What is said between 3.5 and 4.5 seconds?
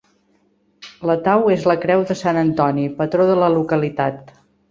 localitat.